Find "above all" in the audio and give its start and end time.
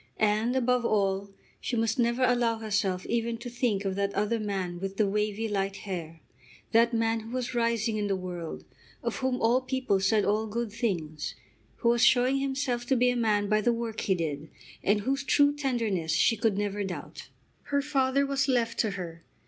0.55-1.29